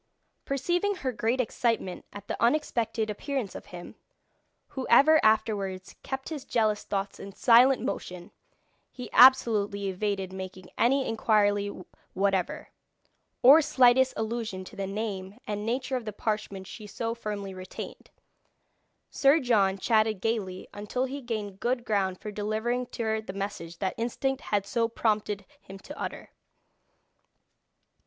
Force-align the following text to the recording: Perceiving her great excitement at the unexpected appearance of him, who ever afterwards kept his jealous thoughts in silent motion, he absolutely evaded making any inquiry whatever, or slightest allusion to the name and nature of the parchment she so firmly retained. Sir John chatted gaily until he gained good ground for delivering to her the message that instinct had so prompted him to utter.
Perceiving 0.45 0.95
her 0.95 1.11
great 1.11 1.39
excitement 1.39 2.05
at 2.11 2.27
the 2.27 2.35
unexpected 2.41 3.11
appearance 3.11 3.53
of 3.53 3.67
him, 3.67 3.93
who 4.69 4.87
ever 4.89 5.23
afterwards 5.23 5.95
kept 6.01 6.29
his 6.29 6.43
jealous 6.43 6.83
thoughts 6.83 7.19
in 7.19 7.33
silent 7.33 7.83
motion, 7.83 8.31
he 8.91 9.11
absolutely 9.13 9.89
evaded 9.89 10.33
making 10.33 10.71
any 10.75 11.07
inquiry 11.07 11.69
whatever, 12.15 12.69
or 13.43 13.61
slightest 13.61 14.15
allusion 14.17 14.65
to 14.65 14.75
the 14.75 14.87
name 14.87 15.37
and 15.45 15.67
nature 15.67 15.95
of 15.97 16.05
the 16.05 16.11
parchment 16.13 16.65
she 16.65 16.87
so 16.87 17.13
firmly 17.13 17.53
retained. 17.53 18.09
Sir 19.11 19.39
John 19.39 19.77
chatted 19.77 20.19
gaily 20.19 20.67
until 20.73 21.05
he 21.05 21.21
gained 21.21 21.59
good 21.59 21.85
ground 21.85 22.19
for 22.19 22.31
delivering 22.31 22.87
to 22.87 23.03
her 23.03 23.21
the 23.21 23.33
message 23.33 23.77
that 23.77 23.93
instinct 23.97 24.41
had 24.41 24.65
so 24.65 24.87
prompted 24.87 25.45
him 25.59 25.77
to 25.77 25.95
utter. 25.95 26.31